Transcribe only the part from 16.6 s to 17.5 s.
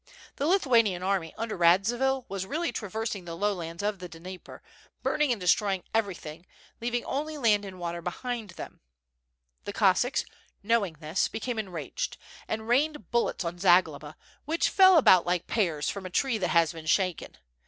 been shaken.